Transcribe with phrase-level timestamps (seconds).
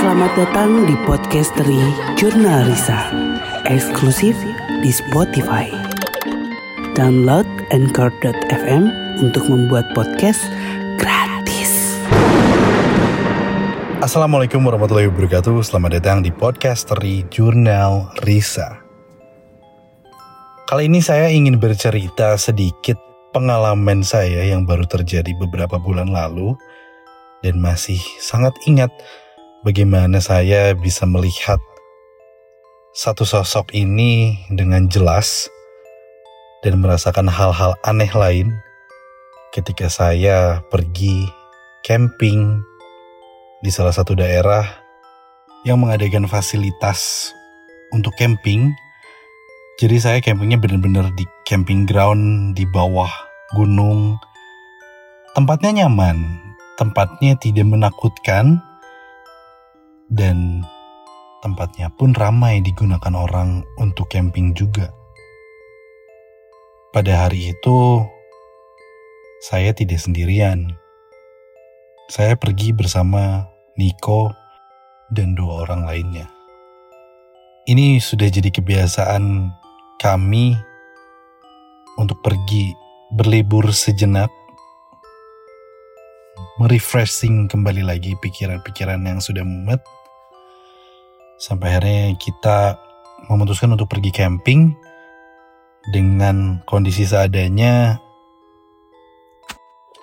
[0.00, 1.76] Selamat datang di podcast dari
[2.16, 3.12] Jurnal Risa,
[3.68, 4.32] eksklusif
[4.80, 5.68] di Spotify.
[6.96, 8.88] Download Anchor.fm
[9.20, 10.40] untuk membuat podcast
[10.96, 12.00] gratis.
[14.00, 18.80] Assalamualaikum warahmatullahi wabarakatuh Selamat datang di podcast dari Jurnal Risa
[20.64, 22.96] Kali ini saya ingin bercerita sedikit
[23.36, 26.56] pengalaman saya yang baru terjadi beberapa bulan lalu
[27.44, 28.88] Dan masih sangat ingat
[29.60, 31.60] bagaimana saya bisa melihat
[32.96, 35.46] satu sosok ini dengan jelas
[36.60, 38.52] Dan merasakan hal-hal aneh lain
[39.48, 41.24] ketika saya pergi
[41.80, 42.60] camping
[43.64, 44.68] di salah satu daerah
[45.64, 47.32] yang mengadakan fasilitas
[47.96, 48.76] untuk camping.
[49.80, 53.08] Jadi saya campingnya benar-benar di camping ground di bawah
[53.56, 54.20] gunung.
[55.32, 56.36] Tempatnya nyaman,
[56.76, 58.60] tempatnya tidak menakutkan,
[60.10, 60.66] dan
[61.40, 64.90] tempatnya pun ramai digunakan orang untuk camping juga.
[66.90, 68.02] Pada hari itu,
[69.40, 70.74] saya tidak sendirian
[72.10, 73.46] saya pergi bersama
[73.78, 74.34] Niko
[75.14, 76.26] dan dua orang lainnya.
[77.70, 79.46] Ini sudah jadi kebiasaan
[80.02, 80.58] kami
[82.02, 82.74] untuk pergi
[83.14, 84.26] berlibur sejenak,
[86.58, 89.78] merefreshing kembali lagi pikiran-pikiran yang sudah mumet,
[91.40, 92.76] sampai akhirnya kita
[93.32, 94.76] memutuskan untuk pergi camping
[95.88, 97.96] dengan kondisi seadanya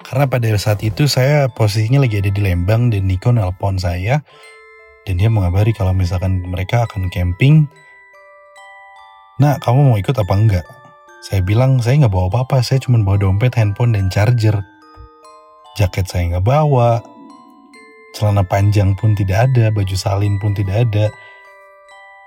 [0.07, 4.23] karena pada saat itu saya posisinya lagi ada di Lembang dan Niko nelpon saya
[5.03, 7.67] dan dia mengabari kalau misalkan mereka akan camping.
[9.39, 10.65] Nah, kamu mau ikut apa enggak?
[11.27, 14.55] Saya bilang saya nggak bawa apa-apa, saya cuma bawa dompet, handphone, dan charger.
[15.75, 17.03] Jaket saya nggak bawa,
[18.15, 21.11] celana panjang pun tidak ada, baju salin pun tidak ada.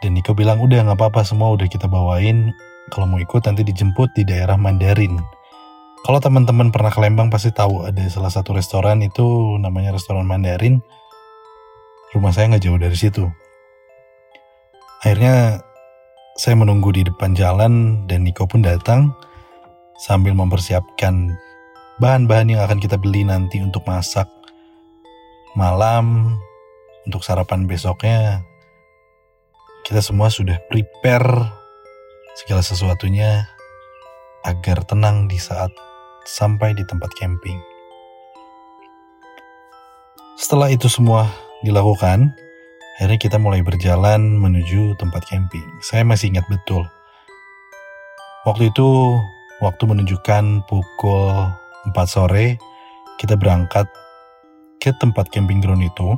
[0.01, 2.57] Dan Niko bilang udah nggak apa-apa semua udah kita bawain.
[2.89, 5.21] Kalau mau ikut nanti dijemput di daerah Mandarin.
[6.01, 10.81] Kalau teman-teman pernah ke Lembang pasti tahu ada salah satu restoran itu namanya restoran Mandarin.
[12.17, 13.29] Rumah saya nggak jauh dari situ.
[15.05, 15.61] Akhirnya
[16.41, 19.13] saya menunggu di depan jalan dan Niko pun datang
[20.01, 21.37] sambil mempersiapkan
[22.01, 24.25] bahan-bahan yang akan kita beli nanti untuk masak
[25.53, 26.37] malam
[27.05, 28.41] untuk sarapan besoknya.
[29.87, 31.51] Kita semua sudah prepare
[32.37, 33.49] segala sesuatunya
[34.45, 35.73] agar tenang di saat
[36.25, 37.59] sampai di tempat camping.
[40.41, 41.29] Setelah itu semua
[41.61, 42.33] dilakukan,
[42.97, 45.65] akhirnya kita mulai berjalan menuju tempat camping.
[45.85, 46.85] Saya masih ingat betul.
[48.49, 49.21] Waktu itu,
[49.61, 51.29] waktu menunjukkan pukul
[51.93, 52.57] 4 sore,
[53.21, 53.85] kita berangkat
[54.81, 56.17] ke tempat camping ground itu,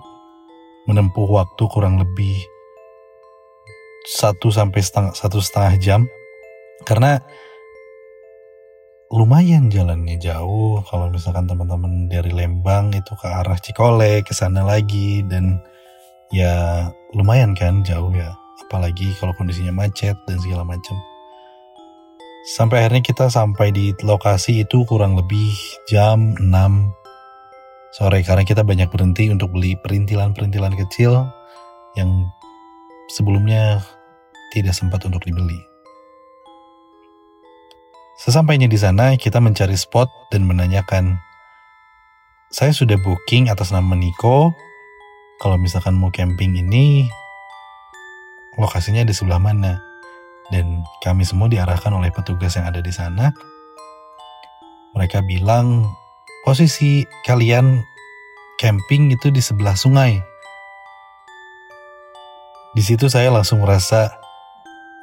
[0.86, 2.38] menempuh waktu kurang lebih
[4.06, 6.00] satu sampai setengah, satu setengah jam,
[6.82, 7.22] karena
[9.12, 10.80] lumayan jalannya jauh.
[10.88, 15.60] Kalau misalkan teman-teman dari Lembang itu ke arah Cikole ke sana lagi dan
[16.32, 18.32] ya lumayan kan jauh ya.
[18.66, 20.96] Apalagi kalau kondisinya macet dan segala macam
[22.42, 25.54] sampai akhirnya kita sampai di lokasi itu kurang lebih
[25.86, 26.50] jam 6
[27.94, 28.20] sore.
[28.26, 31.28] Karena kita banyak berhenti untuk beli perintilan-perintilan kecil
[31.94, 32.10] yang
[33.10, 33.82] sebelumnya
[34.52, 35.58] tidak sempat untuk dibeli.
[38.22, 41.18] Sesampainya di sana, kita mencari spot dan menanyakan,
[42.52, 44.54] saya sudah booking atas nama Niko,
[45.42, 47.10] kalau misalkan mau camping ini,
[48.60, 49.80] lokasinya di sebelah mana?
[50.54, 53.34] Dan kami semua diarahkan oleh petugas yang ada di sana.
[54.94, 55.88] Mereka bilang,
[56.44, 57.82] posisi kalian
[58.60, 60.20] camping itu di sebelah sungai.
[62.72, 64.16] Di situ saya langsung merasa,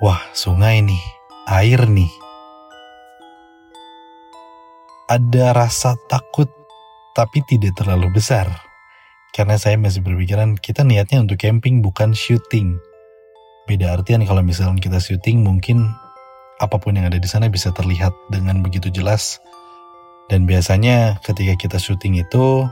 [0.02, 1.04] wah sungai nih,
[1.46, 2.10] air nih
[5.10, 6.54] ada rasa takut
[7.18, 8.46] tapi tidak terlalu besar.
[9.34, 12.78] Karena saya masih berpikiran kita niatnya untuk camping bukan syuting.
[13.66, 15.90] Beda artian kalau misalnya kita syuting mungkin
[16.62, 19.42] apa pun yang ada di sana bisa terlihat dengan begitu jelas.
[20.30, 22.70] Dan biasanya ketika kita syuting itu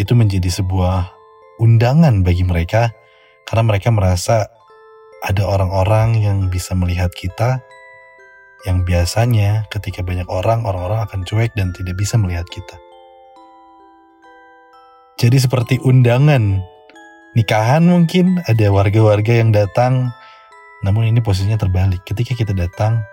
[0.00, 1.19] itu menjadi sebuah
[1.60, 2.90] undangan bagi mereka
[3.44, 4.48] karena mereka merasa
[5.20, 7.60] ada orang-orang yang bisa melihat kita
[8.64, 12.76] yang biasanya ketika banyak orang, orang-orang akan cuek dan tidak bisa melihat kita.
[15.20, 16.64] Jadi seperti undangan
[17.36, 20.12] nikahan mungkin ada warga-warga yang datang,
[20.80, 22.04] namun ini posisinya terbalik.
[22.08, 23.04] Ketika kita datang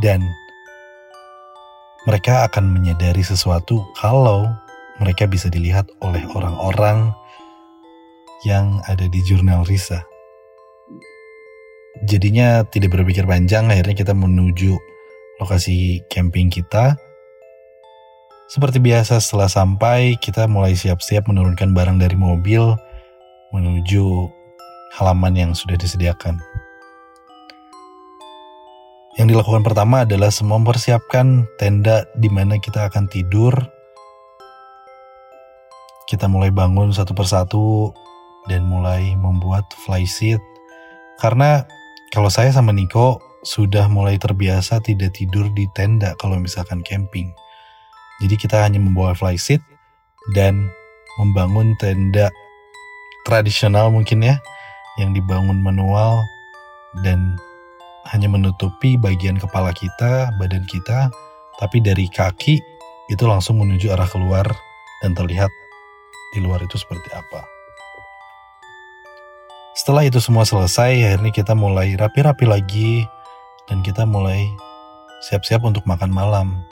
[0.00, 0.24] dan
[2.08, 4.48] mereka akan menyadari sesuatu kalau
[5.00, 7.12] mereka bisa dilihat oleh orang-orang
[8.46, 10.06] yang ada di jurnal Risa.
[12.06, 14.78] Jadinya tidak berpikir panjang, akhirnya kita menuju
[15.42, 16.94] lokasi camping kita.
[18.46, 22.78] Seperti biasa setelah sampai, kita mulai siap-siap menurunkan barang dari mobil
[23.50, 24.30] menuju
[24.94, 26.38] halaman yang sudah disediakan.
[29.16, 33.56] Yang dilakukan pertama adalah semua mempersiapkan tenda di mana kita akan tidur.
[36.06, 37.90] Kita mulai bangun satu persatu
[38.46, 40.42] dan mulai membuat flysheet.
[41.18, 41.64] Karena
[42.14, 47.30] kalau saya sama Niko sudah mulai terbiasa tidak tidur di tenda kalau misalkan camping.
[48.18, 49.62] Jadi kita hanya membawa flysheet
[50.34, 50.66] dan
[51.20, 52.32] membangun tenda
[53.28, 54.36] tradisional mungkin ya
[54.96, 56.24] yang dibangun manual
[57.04, 57.36] dan
[58.14, 61.10] hanya menutupi bagian kepala kita, badan kita,
[61.58, 62.62] tapi dari kaki
[63.10, 64.46] itu langsung menuju arah keluar
[65.02, 65.50] dan terlihat
[66.34, 67.55] di luar itu seperti apa.
[69.76, 73.04] Setelah itu semua selesai, akhirnya kita mulai rapi-rapi lagi
[73.68, 74.48] dan kita mulai
[75.28, 76.64] siap-siap untuk makan malam.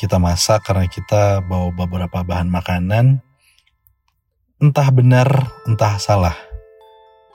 [0.00, 3.20] Kita masak karena kita bawa beberapa bahan makanan.
[4.56, 5.28] Entah benar,
[5.68, 6.36] entah salah.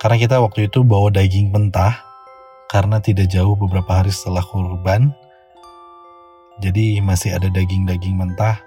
[0.01, 2.01] Karena kita waktu itu bawa daging mentah
[2.73, 5.13] karena tidak jauh beberapa hari setelah kurban.
[6.65, 8.57] Jadi masih ada daging-daging mentah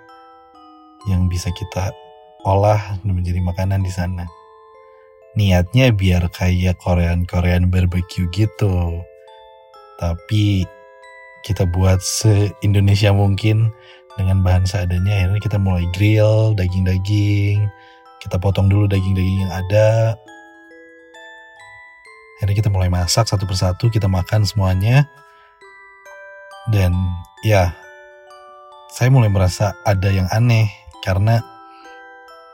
[1.11, 1.91] yang bisa kita
[2.47, 4.27] olah menjadi makanan di sana.
[5.35, 9.03] Niatnya biar kayak Korean-Korean barbecue gitu.
[9.99, 10.67] Tapi
[11.43, 13.71] kita buat se-Indonesia mungkin
[14.19, 15.23] dengan bahan seadanya.
[15.23, 17.67] Akhirnya kita mulai grill daging-daging.
[18.19, 20.19] Kita potong dulu daging-daging yang ada.
[22.39, 25.07] Akhirnya kita mulai masak satu persatu, kita makan semuanya.
[26.71, 26.95] Dan
[27.43, 27.75] ya,
[28.95, 30.71] saya mulai merasa ada yang aneh
[31.07, 31.58] karena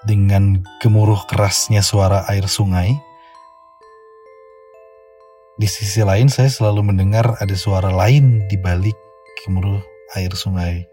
[0.04, 2.92] dengan gemuruh kerasnya suara air sungai.
[5.54, 8.96] Di sisi lain saya selalu mendengar ada suara lain di balik
[9.44, 9.80] gemuruh
[10.16, 10.84] air sungai.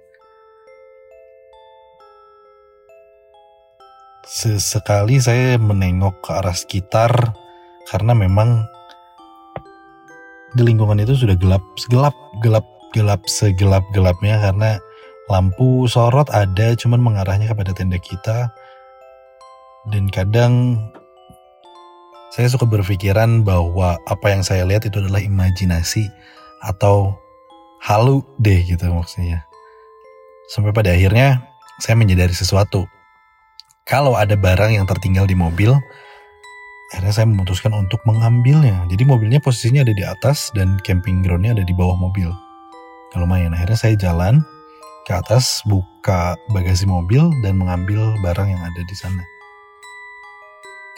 [4.32, 7.12] Sesekali saya menengok ke arah sekitar
[7.92, 8.64] karena memang
[10.56, 14.80] di lingkungan itu sudah gelap, gelap, gelap, gelap, segelap gelapnya karena
[15.32, 18.52] lampu sorot ada cuman mengarahnya kepada tenda kita
[19.90, 20.78] dan kadang
[22.32, 26.08] saya suka berpikiran bahwa apa yang saya lihat itu adalah imajinasi
[26.62, 27.18] atau
[27.82, 29.44] halu deh gitu maksudnya.
[30.48, 31.44] Sampai pada akhirnya
[31.82, 32.86] saya menyadari sesuatu.
[33.84, 35.74] Kalau ada barang yang tertinggal di mobil,
[36.94, 38.86] akhirnya saya memutuskan untuk mengambilnya.
[38.88, 42.30] Jadi mobilnya posisinya ada di atas dan camping groundnya ada di bawah mobil.
[43.12, 44.40] Kalau lumayan, akhirnya saya jalan
[45.04, 49.31] ke atas, buka bagasi mobil dan mengambil barang yang ada di sana.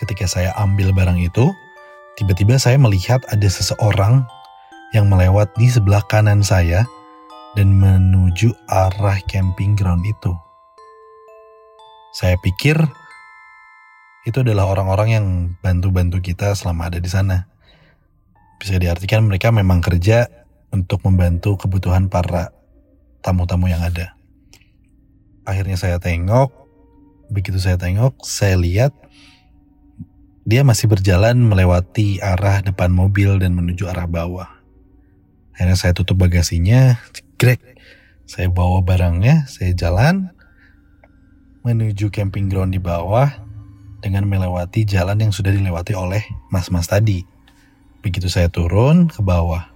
[0.01, 1.53] Ketika saya ambil barang itu,
[2.17, 4.25] tiba-tiba saya melihat ada seseorang
[4.93, 6.85] yang melewat di sebelah kanan saya
[7.53, 10.33] dan menuju arah camping ground itu.
[12.13, 12.77] Saya pikir
[14.23, 15.25] itu adalah orang-orang yang
[15.59, 17.49] bantu-bantu kita selama ada di sana.
[18.57, 20.29] Bisa diartikan mereka memang kerja
[20.73, 22.49] untuk membantu kebutuhan para
[23.21, 24.17] tamu-tamu yang ada.
[25.43, 26.49] Akhirnya saya tengok,
[27.29, 28.95] begitu saya tengok, saya lihat
[30.43, 34.49] dia masih berjalan melewati arah depan mobil dan menuju arah bawah.
[35.55, 37.61] Akhirnya saya tutup bagasinya, cekrek.
[38.27, 40.31] Saya bawa barangnya, saya jalan
[41.63, 43.31] menuju camping ground di bawah
[44.03, 47.23] dengan melewati jalan yang sudah dilewati oleh mas-mas tadi.
[48.03, 49.71] Begitu saya turun ke bawah,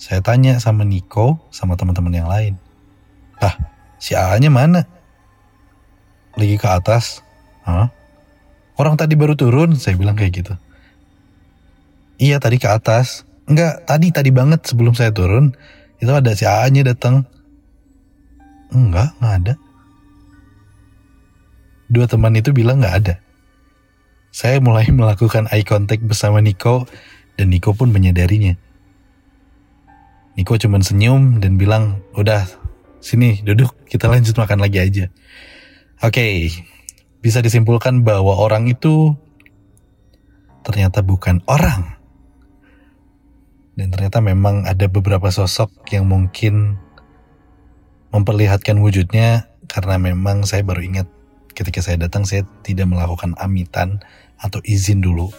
[0.00, 2.54] saya tanya sama Niko sama teman-teman yang lain.
[3.38, 3.54] Ah,
[4.02, 4.88] si A-nya mana?
[6.34, 7.22] Lagi ke atas.
[7.62, 7.99] Hah?
[8.80, 10.54] Orang tadi baru turun, saya bilang kayak gitu.
[12.16, 13.28] Iya tadi ke atas.
[13.44, 15.52] Enggak, tadi tadi banget sebelum saya turun.
[16.00, 17.28] Itu ada si A-nya datang.
[18.72, 19.54] Enggak, enggak ada.
[21.92, 23.14] Dua teman itu bilang enggak ada.
[24.32, 26.88] Saya mulai melakukan eye contact bersama Niko
[27.36, 28.56] dan Niko pun menyadarinya.
[30.40, 32.48] Niko cuma senyum dan bilang, udah
[33.04, 35.04] sini duduk kita lanjut makan lagi aja.
[36.00, 36.32] Oke, okay,
[37.20, 39.16] bisa disimpulkan bahwa orang itu
[40.64, 42.00] ternyata bukan orang.
[43.76, 46.76] Dan ternyata memang ada beberapa sosok yang mungkin
[48.12, 51.06] memperlihatkan wujudnya karena memang saya baru ingat
[51.54, 54.02] ketika saya datang saya tidak melakukan amitan
[54.40, 55.32] atau izin dulu.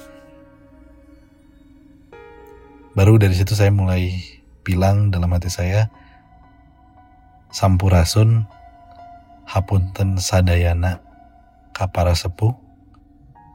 [2.93, 4.21] Baru dari situ saya mulai
[4.61, 5.89] bilang dalam hati saya,
[7.51, 8.47] Sampurasun
[9.43, 11.10] hapunten sadayana
[11.81, 12.53] kapara sepuh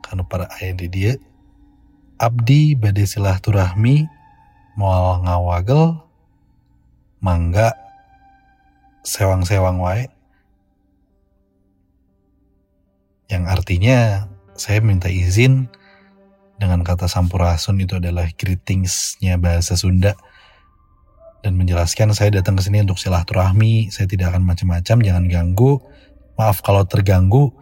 [0.02, 1.12] kanu para ayah di dia
[2.18, 4.10] abdi badai silaturahmi
[4.74, 6.02] moal ngawagel
[7.22, 7.70] mangga
[9.06, 10.10] sewang-sewang wae
[13.30, 14.26] yang artinya
[14.58, 15.70] saya minta izin
[16.58, 20.18] dengan kata sampurasun itu adalah greetingsnya bahasa Sunda
[21.46, 25.78] dan menjelaskan saya datang ke sini untuk silaturahmi, saya tidak akan macam-macam, jangan ganggu.
[26.34, 27.54] Maaf kalau terganggu,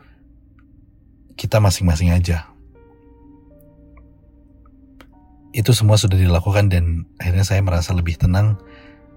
[1.35, 2.51] kita masing-masing aja.
[5.55, 8.59] Itu semua sudah dilakukan dan akhirnya saya merasa lebih tenang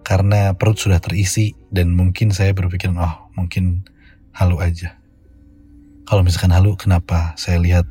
[0.06, 3.84] karena perut sudah terisi dan mungkin saya berpikir, oh mungkin
[4.32, 4.96] halu aja.
[6.08, 7.84] Kalau misalkan halu, kenapa saya lihat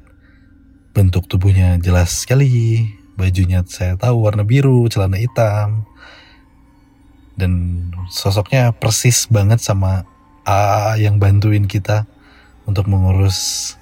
[0.96, 2.88] bentuk tubuhnya jelas sekali,
[3.20, 5.84] bajunya saya tahu warna biru, celana hitam,
[7.36, 7.52] dan
[8.08, 10.08] sosoknya persis banget sama
[10.48, 12.08] A yang bantuin kita
[12.64, 13.74] untuk mengurus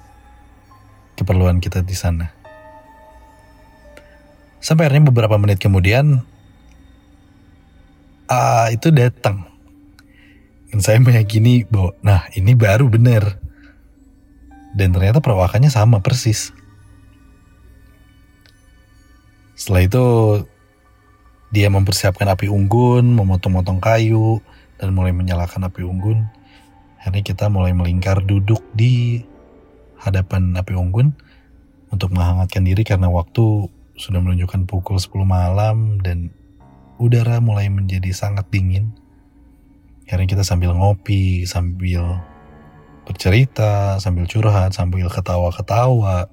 [1.15, 2.31] keperluan kita di sana.
[4.59, 6.25] Sampai akhirnya beberapa menit kemudian
[8.25, 9.45] A itu datang.
[10.73, 13.37] Dan saya meyakini bahwa nah ini baru benar.
[14.75, 16.51] Dan ternyata perawakannya sama persis.
[19.55, 20.05] Setelah itu
[21.53, 24.43] dia mempersiapkan api unggun, memotong-motong kayu,
[24.75, 26.27] dan mulai menyalakan api unggun.
[26.99, 29.23] Akhirnya kita mulai melingkar duduk di
[30.05, 31.17] hadapan api unggun
[31.89, 36.29] untuk menghangatkan diri karena waktu sudah menunjukkan pukul 10 malam dan
[37.01, 38.93] udara mulai menjadi sangat dingin.
[40.05, 42.21] Akhirnya kita sambil ngopi, sambil
[43.09, 46.29] bercerita, sambil curhat, sambil ketawa-ketawa,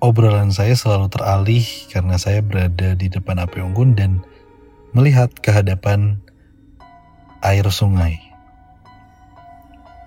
[0.00, 1.60] Obrolan saya selalu teralih
[1.92, 4.24] karena saya berada di depan api unggun dan
[4.96, 6.16] melihat ke hadapan
[7.44, 8.29] air sungai.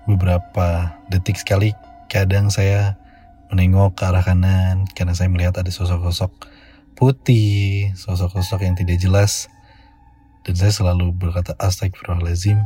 [0.04, 1.72] Beberapa detik sekali
[2.12, 3.00] kadang saya
[3.48, 6.30] menengok ke arah kanan karena saya melihat ada sosok-sosok
[6.98, 9.48] putih, sosok-sosok yang tidak jelas.
[10.44, 12.60] Dan saya selalu berkata astagfirullahaladzim.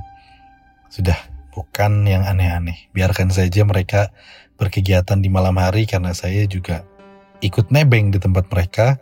[0.90, 1.16] Sudah,
[1.54, 2.90] bukan yang aneh-aneh.
[2.90, 4.10] Biarkan saja mereka
[4.58, 6.82] berkegiatan di malam hari karena saya juga
[7.38, 8.98] ikut nebeng di tempat mereka.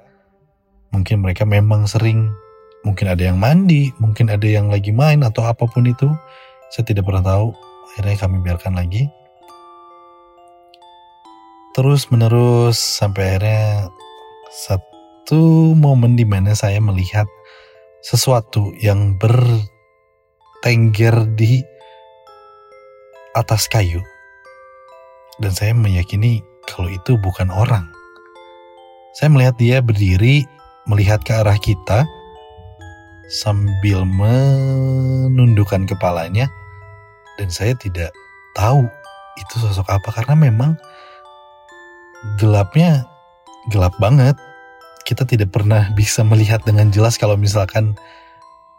[0.93, 2.33] Mungkin mereka memang sering,
[2.85, 6.12] mungkin ada yang mandi, mungkin ada yang lagi main atau apa pun itu.
[6.69, 7.65] Saya tidak pernah tahu.
[7.97, 9.09] Akhirnya kami biarkan lagi.
[11.73, 13.88] Terus menerus sampai akhirnya
[14.53, 17.25] satu momen di mana saya melihat
[18.05, 19.65] sesuatu yang bertengger
[21.41, 21.65] di
[23.33, 24.05] atas kayu.
[25.41, 27.88] Dan saya meyakini kalau itu bukan orang.
[29.17, 30.45] Saya melihat dia berdiri
[30.85, 32.05] melihat ke arah kita
[33.33, 36.53] sambil menundukkan kepalanya
[37.37, 38.12] dan saya tidak
[38.57, 38.88] tahu
[39.37, 40.76] itu sosok apa karena memang
[42.40, 43.05] gelapnya
[43.71, 44.37] gelap banget.
[45.07, 47.95] Kita tidak pernah bisa melihat dengan jelas kalau misalkan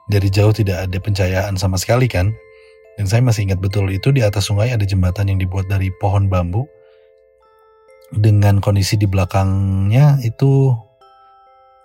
[0.08, 2.34] dari jauh tidak ada pencahayaan sama sekali kan.
[2.98, 6.26] Dan saya masih ingat betul itu di atas sungai ada jembatan yang dibuat dari pohon
[6.26, 6.66] bambu
[8.10, 10.74] dengan kondisi di belakangnya itu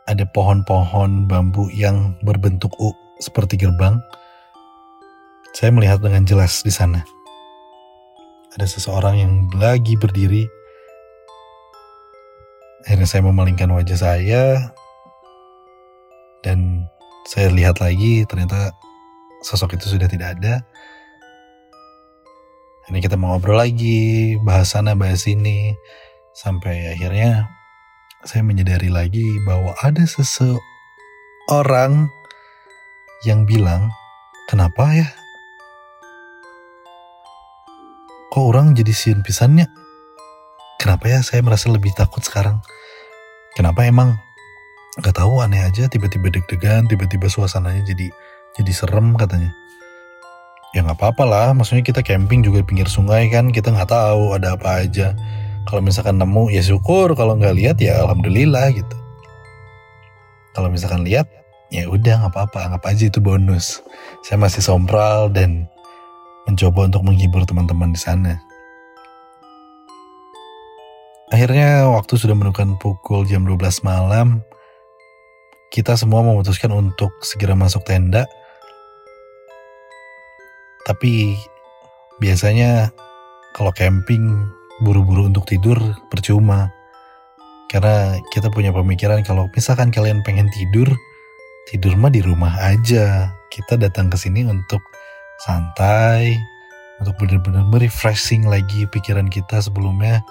[0.07, 4.01] ada pohon-pohon bambu yang berbentuk U seperti gerbang.
[5.53, 7.05] Saya melihat dengan jelas di sana.
[8.57, 10.49] Ada seseorang yang lagi berdiri.
[12.89, 14.73] Akhirnya saya memalingkan wajah saya
[16.41, 16.89] dan
[17.29, 18.73] saya lihat lagi ternyata
[19.45, 20.65] sosok itu sudah tidak ada.
[22.89, 25.77] Ini kita mau ngobrol lagi, bahas sana, bahas ini.
[26.33, 27.45] Sampai akhirnya
[28.25, 30.59] saya menyadari lagi bahwa ada seseorang
[33.29, 33.93] yang bilang,
[34.49, 35.22] kenapa ya?
[38.33, 39.69] Kok orang jadi siun pisannya?
[40.81, 42.65] Kenapa ya saya merasa lebih takut sekarang?
[43.53, 44.17] Kenapa emang?
[45.05, 48.09] Gak tahu aneh aja tiba-tiba deg-degan, tiba-tiba suasananya jadi
[48.57, 49.53] jadi serem katanya.
[50.73, 54.57] Ya nggak apa-apa lah, maksudnya kita camping juga pinggir sungai kan, kita nggak tahu ada
[54.57, 55.13] apa aja
[55.67, 58.97] kalau misalkan nemu ya syukur kalau nggak lihat ya alhamdulillah gitu
[60.53, 61.31] kalau misalkan lihat
[61.73, 63.81] ya udah nggak apa-apa anggap aja itu bonus
[64.27, 65.71] saya masih sompral dan
[66.49, 68.39] mencoba untuk menghibur teman-teman di sana
[71.33, 74.45] akhirnya waktu sudah menunjukkan pukul jam 12 malam
[75.73, 78.29] kita semua memutuskan untuk segera masuk tenda
[80.83, 81.39] tapi
[82.19, 82.91] biasanya
[83.55, 84.51] kalau camping
[84.83, 85.79] buru-buru untuk tidur
[86.11, 86.75] percuma.
[87.71, 90.91] Karena kita punya pemikiran kalau misalkan kalian pengen tidur,
[91.71, 93.33] tidur mah di rumah aja.
[93.53, 94.81] kita datang ke sini untuk
[95.43, 96.39] santai,
[97.03, 100.23] untuk benar-benar refreshing lagi pikiran kita sebelumnya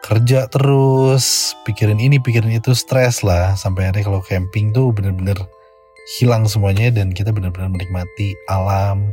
[0.00, 3.54] kerja terus, pikirin ini, pikirin itu, stres lah.
[3.54, 5.36] Sampai akhirnya kalau camping tuh bener-bener
[6.18, 9.12] hilang semuanya dan kita benar-benar menikmati alam.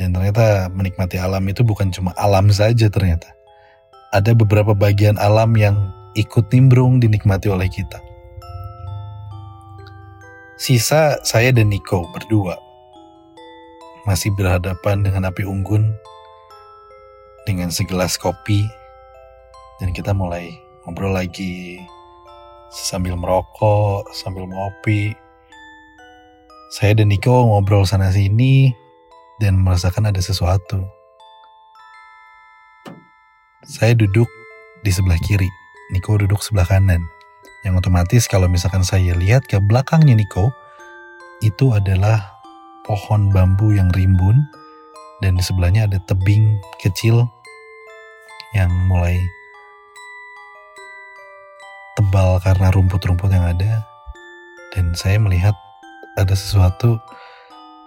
[0.00, 3.36] Dan ternyata menikmati alam itu bukan cuma alam saja ternyata.
[4.16, 5.76] Ada beberapa bagian alam yang
[6.16, 8.00] ikut nimbrung dinikmati oleh kita.
[10.56, 12.69] Sisa saya dan Nico berdua
[14.10, 15.94] masih berhadapan dengan api unggun
[17.46, 18.66] dengan segelas kopi
[19.78, 20.50] dan kita mulai
[20.82, 21.78] ngobrol lagi
[22.74, 25.14] sambil merokok, sambil ngopi.
[26.74, 28.74] Saya dan Niko ngobrol sana sini
[29.38, 30.82] dan merasakan ada sesuatu.
[33.62, 34.26] Saya duduk
[34.82, 35.46] di sebelah kiri,
[35.94, 37.06] Niko duduk sebelah kanan.
[37.62, 40.50] Yang otomatis kalau misalkan saya lihat ke belakangnya Niko,
[41.46, 42.39] itu adalah
[42.90, 44.50] pohon bambu yang rimbun
[45.22, 47.22] dan di sebelahnya ada tebing kecil
[48.50, 49.14] yang mulai
[51.94, 53.86] tebal karena rumput-rumput yang ada
[54.74, 55.54] dan saya melihat
[56.18, 56.98] ada sesuatu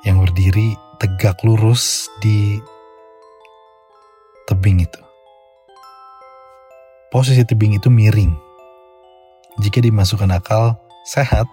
[0.07, 2.63] yang berdiri tegak lurus di
[4.47, 5.01] tebing itu.
[7.11, 8.31] Posisi tebing itu miring.
[9.59, 11.45] Jika dimasukkan akal sehat,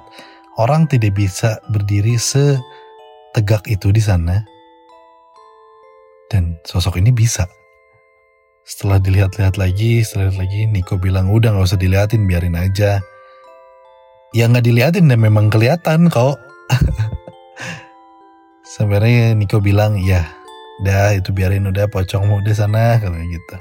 [0.54, 2.14] orang tidak bisa berdiri
[3.31, 4.43] setegak itu di sana.
[6.27, 7.47] Dan sosok ini bisa.
[8.67, 12.99] Setelah dilihat-lihat lagi, setelah lihat lagi, Niko bilang udah gak usah diliatin, biarin aja.
[14.35, 16.39] Ya nggak diliatin dan memang kelihatan kok.
[18.75, 20.27] Sebenarnya Niko bilang ya,
[20.87, 23.57] dah itu biarin udah pocongmu di sana kalau gitu.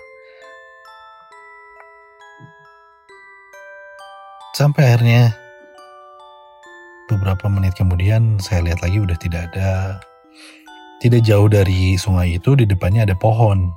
[4.53, 5.33] Sampai akhirnya
[7.09, 9.97] beberapa menit kemudian saya lihat lagi udah tidak ada.
[11.01, 13.73] Tidak jauh dari sungai itu di depannya ada pohon.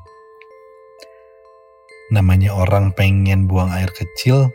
[2.13, 4.53] Namanya orang pengen buang air kecil.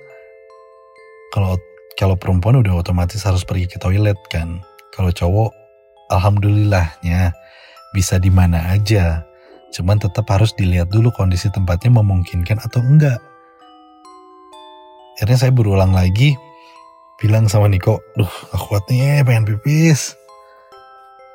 [1.34, 1.58] Kalau
[1.97, 4.62] kalau perempuan udah otomatis harus pergi ke toilet kan.
[4.93, 5.49] Kalau cowok
[6.13, 7.34] alhamdulillahnya
[7.97, 9.25] bisa di mana aja.
[9.73, 13.17] Cuman tetap harus dilihat dulu kondisi tempatnya memungkinkan atau enggak.
[15.17, 16.38] Akhirnya saya berulang lagi
[17.17, 20.13] bilang sama Niko duh gak kuat nih pengen pipis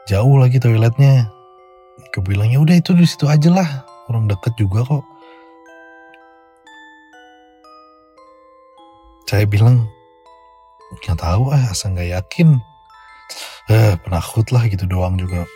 [0.07, 1.31] jauh lagi toiletnya
[1.99, 3.71] Niko bilang ya udah itu di situ aja lah
[4.07, 5.03] orang deket juga kok
[9.33, 9.89] Saya bilang,
[10.93, 12.61] nggak tahu ah, asal nggak yakin.
[13.73, 15.49] Eh, penakut lah gitu doang juga.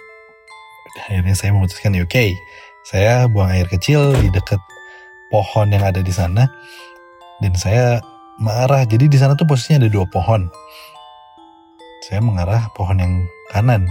[0.97, 2.33] Akhirnya saya memutuskan, ya oke, okay,
[2.89, 4.57] saya buang air kecil di dekat
[5.29, 6.49] pohon yang ada di sana.
[7.45, 8.01] Dan saya
[8.41, 10.49] mengarah, jadi di sana tuh posisinya ada dua pohon.
[12.07, 13.15] Saya mengarah pohon yang
[13.51, 13.89] kanan.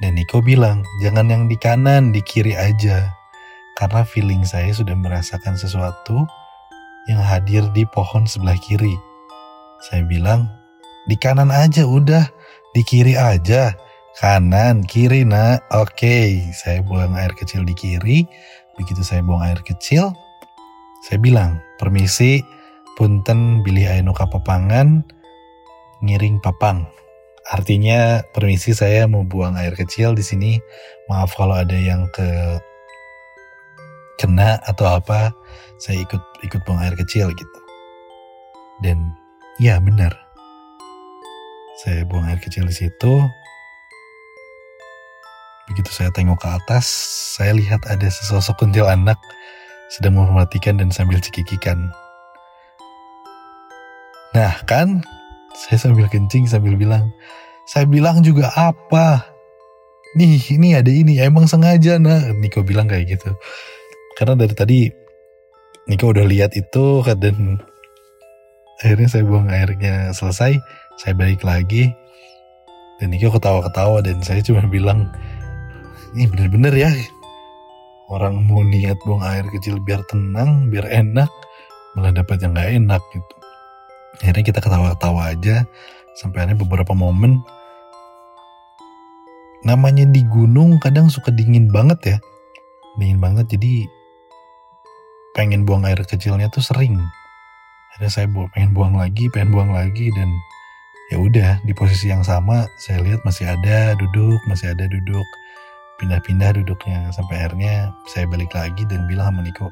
[0.00, 3.16] Dan Niko bilang, jangan yang di kanan, di kiri aja.
[3.76, 6.24] Karena feeling saya sudah merasakan sesuatu
[7.08, 8.92] yang hadir di pohon sebelah kiri.
[9.88, 10.48] Saya bilang,
[11.08, 12.28] di kanan aja udah,
[12.72, 13.72] di kiri aja.
[14.16, 15.68] Kanan, kiri nak.
[15.76, 18.24] Oke, saya buang air kecil di kiri.
[18.80, 20.12] Begitu saya buang air kecil,
[21.08, 22.40] saya bilang, permisi,
[22.96, 25.04] punten bilih ainu kapapangan,
[26.02, 26.88] ngiring papang.
[27.46, 30.58] Artinya permisi saya mau buang air kecil di sini.
[31.06, 32.58] Maaf kalau ada yang ke
[34.16, 35.30] kena atau apa
[35.76, 37.60] saya ikut ikut buang air kecil gitu
[38.80, 39.12] dan
[39.60, 40.12] ya benar
[41.84, 43.14] saya buang air kecil di situ
[45.68, 46.88] begitu saya tengok ke atas
[47.36, 49.20] saya lihat ada sesosok kuntilanak
[49.92, 51.92] sedang memperhatikan dan sambil cekikikan
[54.36, 55.00] nah kan?
[55.56, 57.08] Saya sambil kencing sambil bilang
[57.64, 59.24] saya bilang juga apa?
[60.12, 63.32] Nih ini ada ini emang sengaja nah Niko bilang kayak gitu.
[64.20, 64.78] Karena dari tadi
[65.88, 67.64] Niko udah lihat itu dan
[68.84, 70.60] akhirnya saya buang airnya selesai
[71.00, 71.92] saya balik lagi
[73.00, 75.08] dan Niko ketawa-ketawa dan saya cuma bilang
[76.12, 76.92] ini bener-bener ya
[78.12, 81.28] orang mau niat buang air kecil biar tenang biar enak
[81.96, 83.35] malah dapat yang gak enak gitu
[84.20, 85.64] akhirnya kita ketawa-ketawa aja
[86.16, 87.44] sampai akhirnya beberapa momen
[89.66, 92.18] namanya di gunung kadang suka dingin banget ya
[92.96, 93.90] dingin banget jadi
[95.36, 96.96] pengen buang air kecilnya tuh sering.
[97.92, 98.26] Akhirnya saya
[98.56, 100.32] pengen buang lagi, pengen buang lagi dan
[101.12, 105.28] ya udah di posisi yang sama saya lihat masih ada duduk, masih ada duduk.
[106.00, 109.68] Pindah-pindah duduknya sampai akhirnya saya balik lagi dan bilang sama Niko,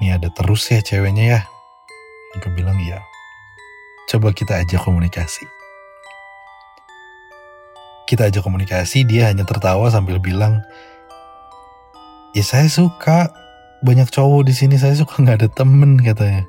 [0.00, 1.40] ini ada terus ya ceweknya ya.
[2.36, 3.00] Niko bilang iya.
[4.10, 5.46] Coba kita aja komunikasi.
[8.10, 10.66] kita ajak komunikasi, dia hanya tertawa sambil bilang,
[12.34, 13.30] ya saya suka
[13.86, 16.42] banyak cowok di sini, saya suka nggak ada temen katanya.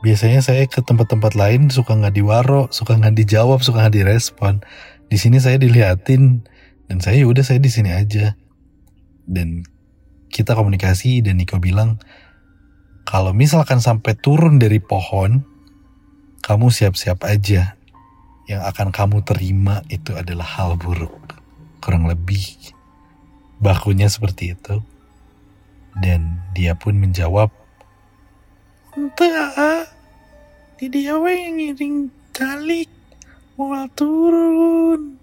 [0.00, 4.64] Biasanya saya ke tempat-tempat lain suka nggak diwaro, suka nggak dijawab, suka nggak direspon.
[5.12, 6.48] Di sini saya diliatin
[6.88, 8.32] dan saya ya udah saya di sini aja.
[9.28, 9.60] Dan
[10.32, 12.00] kita komunikasi dan Niko bilang
[13.04, 15.44] kalau misalkan sampai turun dari pohon,
[16.46, 17.74] kamu siap-siap aja
[18.46, 21.10] yang akan kamu terima itu adalah hal buruk.
[21.82, 22.38] Kurang lebih
[23.58, 24.78] bakunya seperti itu.
[25.98, 27.50] Dan dia pun menjawab,
[28.94, 29.90] Entah,
[30.78, 32.88] di dia yang ngiring kalik,
[33.58, 35.18] mau turun.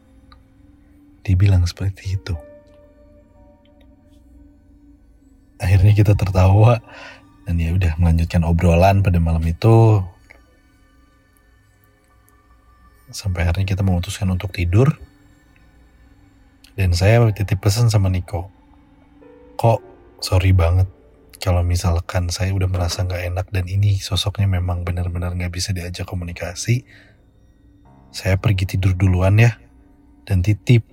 [1.23, 2.35] Dibilang seperti itu.
[5.55, 6.83] Akhirnya kita tertawa
[7.47, 10.03] dan ya udah melanjutkan obrolan pada malam itu
[13.13, 14.97] sampai akhirnya kita memutuskan untuk tidur.
[16.73, 18.49] Dan saya titip pesan sama Niko.
[19.55, 19.79] Kok
[20.19, 20.89] sorry banget
[21.37, 26.09] kalau misalkan saya udah merasa nggak enak dan ini sosoknya memang benar-benar nggak bisa diajak
[26.09, 26.81] komunikasi.
[28.09, 29.61] Saya pergi tidur duluan ya.
[30.23, 30.87] Dan titip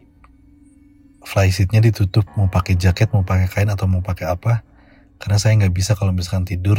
[1.24, 4.66] flyseatnya ditutup mau pakai jaket, mau pakai kain atau mau pakai apa.
[5.22, 6.76] Karena saya nggak bisa kalau misalkan tidur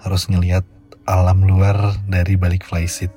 [0.00, 0.64] harus ngelihat
[1.10, 3.10] alam luar dari balik flyseat.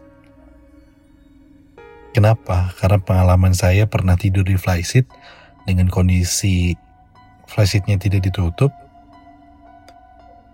[2.14, 2.74] Kenapa?
[2.82, 5.06] Karena pengalaman saya pernah tidur di flyseat
[5.70, 6.74] dengan kondisi
[7.46, 8.74] flyseatnya tidak ditutup.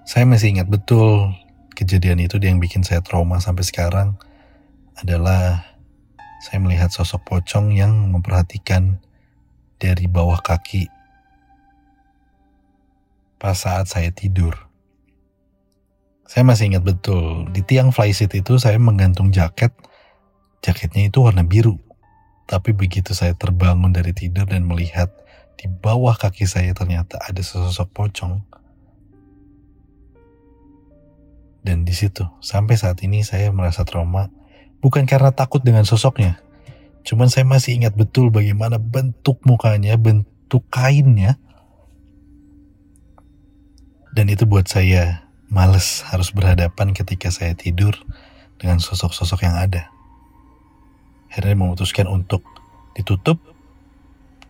[0.03, 1.31] Saya masih ingat betul
[1.79, 4.19] kejadian itu yang bikin saya trauma sampai sekarang
[4.99, 5.63] adalah
[6.43, 8.99] saya melihat sosok pocong yang memperhatikan
[9.79, 10.91] dari bawah kaki
[13.39, 14.68] pas saat saya tidur.
[16.29, 19.73] Saya masih ingat betul, di tiang flyseat itu saya menggantung jaket.
[20.61, 21.81] Jaketnya itu warna biru.
[22.45, 25.09] Tapi begitu saya terbangun dari tidur dan melihat
[25.57, 28.45] di bawah kaki saya ternyata ada sesosok pocong.
[31.65, 34.29] Dan di situ, sampai saat ini saya merasa trauma.
[34.85, 36.37] Bukan karena takut dengan sosoknya.
[37.09, 41.41] Cuman saya masih ingat betul bagaimana bentuk mukanya, bentuk kainnya.
[44.13, 47.97] Dan itu buat saya males harus berhadapan ketika saya tidur
[48.61, 49.89] dengan sosok-sosok yang ada.
[51.29, 52.45] Akhirnya memutuskan untuk
[52.93, 53.41] ditutup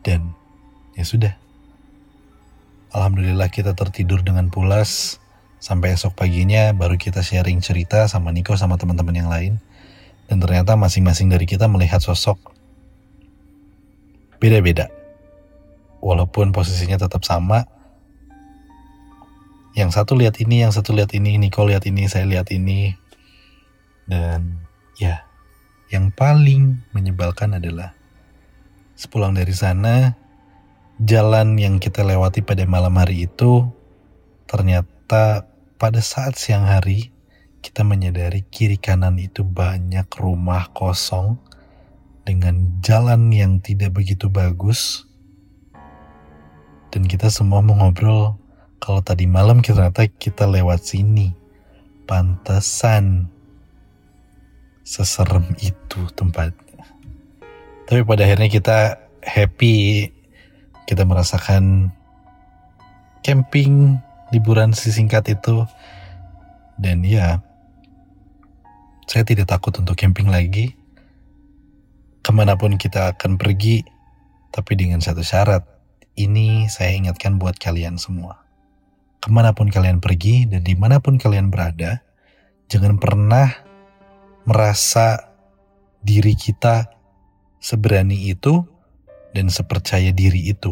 [0.04, 0.36] dan
[0.96, 1.34] ya sudah.
[2.92, 5.22] Alhamdulillah kita tertidur dengan pulas
[5.60, 9.54] sampai esok paginya baru kita sharing cerita sama Niko sama teman-teman yang lain.
[10.30, 12.38] Dan ternyata masing-masing dari kita melihat sosok
[14.38, 14.94] beda-beda.
[16.00, 17.66] Walaupun posisinya tetap sama,
[19.78, 22.98] yang satu lihat ini, yang satu lihat ini, Niko lihat ini, saya lihat ini.
[24.10, 24.66] Dan
[24.98, 25.30] ya,
[25.94, 27.94] yang paling menyebalkan adalah
[28.98, 30.18] sepulang dari sana,
[31.00, 33.64] jalan yang kita lewati pada malam hari itu
[34.50, 35.46] ternyata
[35.78, 37.14] pada saat siang hari
[37.62, 41.38] kita menyadari kiri kanan itu banyak rumah kosong
[42.26, 45.06] dengan jalan yang tidak begitu bagus.
[46.90, 48.39] Dan kita semua mengobrol
[48.80, 51.36] kalau tadi malam ternyata kita lewat sini.
[52.08, 53.30] Pantesan
[54.82, 56.88] seserem itu tempatnya.
[57.86, 58.80] Tapi pada akhirnya kita
[59.22, 60.10] happy,
[60.90, 61.94] kita merasakan
[63.22, 64.02] camping,
[64.34, 65.70] liburan si singkat itu.
[66.80, 67.46] Dan ya,
[69.06, 70.74] saya tidak takut untuk camping lagi.
[72.26, 73.86] Ke mana pun kita akan pergi,
[74.50, 75.62] tapi dengan satu syarat.
[76.18, 78.49] Ini saya ingatkan buat kalian semua
[79.20, 82.00] ke mana pun kalian pergi dan di mana pun kalian berada,
[82.72, 83.52] jangan pernah
[84.48, 85.36] merasa
[86.00, 86.88] diri kita
[87.60, 88.64] seberani itu
[89.36, 90.72] dan sepercaya diri itu.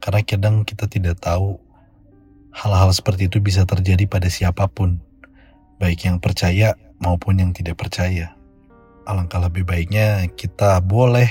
[0.00, 1.58] Karena kadang kita tidak tahu
[2.54, 5.02] hal-hal seperti itu bisa terjadi pada siapa pun,
[5.82, 8.32] baik yang percaya maupun yang tidak percaya.
[9.04, 11.28] Alangkah lebih baiknya kita boleh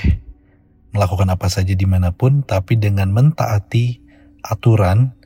[0.92, 4.02] melakukan apa saja di mana pun, tapi dengan mentaati
[4.44, 5.19] aturan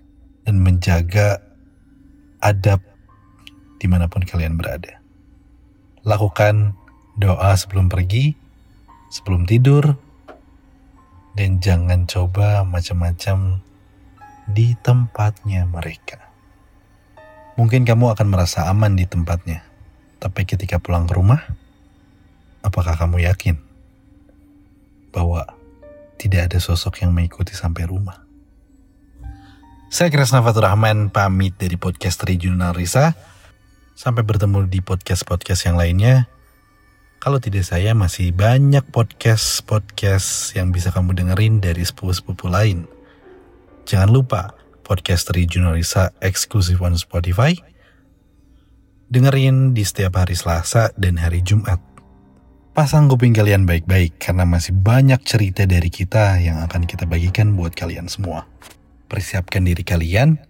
[0.44, 1.40] dan menjaga
[2.44, 2.84] adab
[3.80, 5.00] di mana pun kalian berada.
[6.04, 6.76] Lakukan
[7.16, 8.36] doa sebelum pergi,
[9.12, 9.96] sebelum tidur,
[11.34, 13.60] dan jangan coba macam-macam
[14.48, 16.32] di tempatnya mereka.
[17.54, 19.62] Mungkin kamu akan merasa aman di tempatnya,
[20.18, 21.44] tapi ketika pulang ke rumah,
[22.64, 23.60] apakah kamu yakin
[25.14, 25.46] bahwa
[26.18, 28.23] tidak ada sosok yang mengikuti sampai rumah?
[29.94, 33.14] Saya Kresna Fatur Rahman pamit dari podcast Regional Risa.
[33.94, 36.26] Sampai bertemu di podcast-podcast yang lainnya.
[37.22, 42.90] Kalau tidak saya masih banyak podcast-podcast yang bisa kamu dengerin dari sepupu-sepupu lain.
[43.86, 47.54] Jangan lupa podcast dari Junarisa eksklusif on Spotify.
[49.06, 51.78] Dengerin di setiap hari Selasa dan hari Jumat.
[52.74, 57.78] Pasang kuping kalian baik-baik karena masih banyak cerita dari kita yang akan kita bagikan buat
[57.78, 58.42] kalian semua.
[59.06, 60.40] Persiapkan diri kalian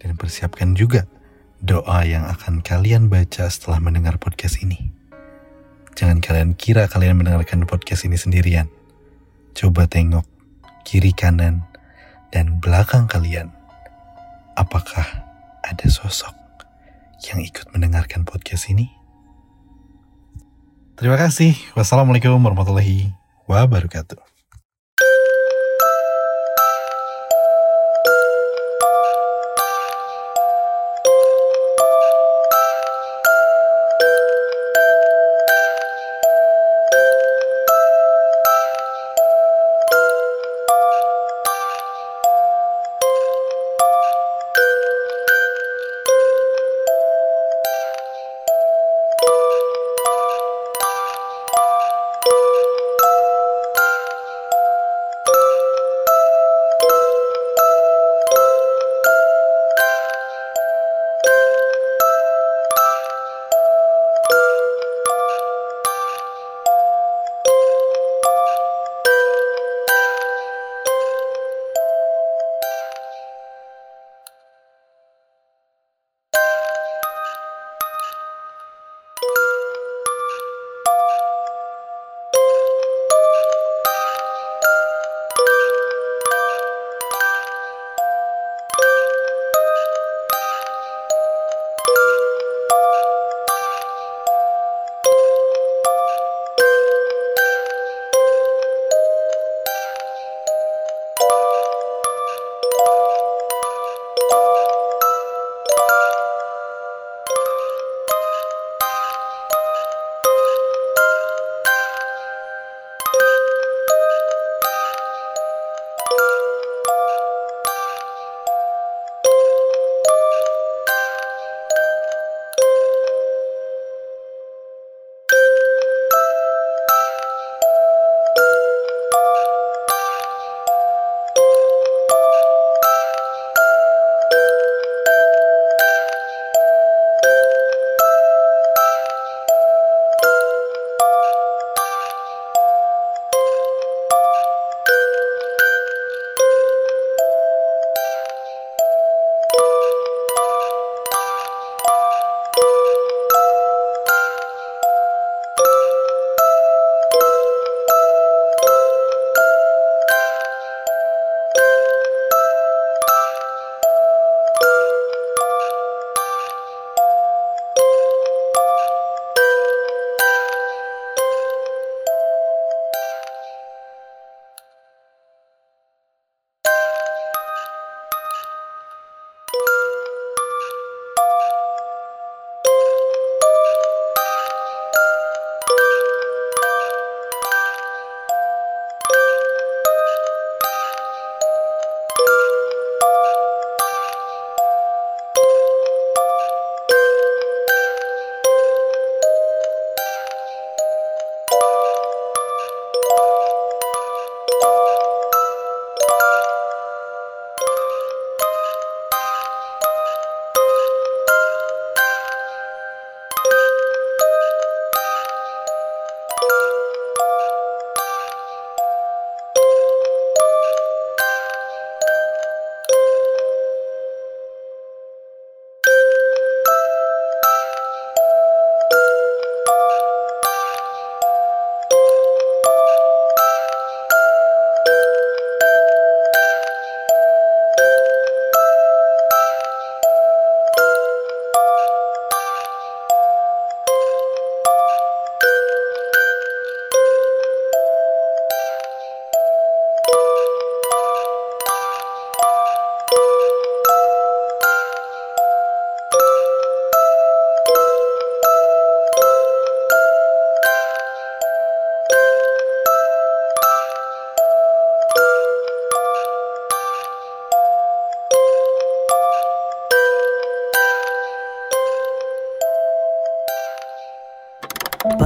[0.00, 1.06] dan persiapkan juga
[1.60, 4.90] doa yang akan kalian baca setelah mendengar podcast ini.
[5.94, 8.72] Jangan kalian kira kalian mendengarkan podcast ini sendirian.
[9.52, 10.24] Coba tengok
[10.88, 11.68] kiri kanan
[12.32, 13.52] dan belakang kalian.
[14.56, 15.04] Apakah
[15.60, 16.32] ada sosok
[17.28, 18.88] yang ikut mendengarkan podcast ini?
[20.96, 21.56] Terima kasih.
[21.76, 23.12] Wassalamualaikum warahmatullahi
[23.48, 24.29] wabarakatuh.